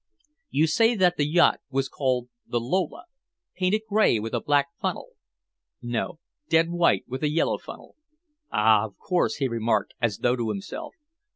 "You 0.49 0.65
say 0.65 0.95
that 0.95 1.17
the 1.17 1.27
yacht 1.27 1.59
was 1.69 1.87
called 1.87 2.29
the 2.47 2.59
Lola 2.59 3.03
painted 3.55 3.83
gray 3.87 4.17
with 4.19 4.33
a 4.33 4.41
black 4.41 4.69
funnel." 4.81 5.09
"No, 5.79 6.17
dead 6.49 6.71
white, 6.71 7.03
with 7.07 7.21
a 7.21 7.29
yellow 7.29 7.59
funnel." 7.59 7.95
"Ah! 8.51 8.85
Of 8.85 8.97
course," 8.97 9.35
he 9.35 9.47
remarked, 9.47 9.93
as 10.01 10.17
though 10.17 10.35
to 10.35 10.49
himself. 10.49 10.95